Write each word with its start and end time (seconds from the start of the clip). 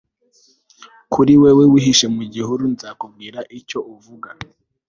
kuri 1.13 1.33
wewe, 1.41 1.63
wihishe 1.71 2.07
mu 2.15 2.23
gihuru. 2.33 2.63
nzakubwira 2.73 3.39
icyo 3.59 3.79
uvuga 3.93 4.29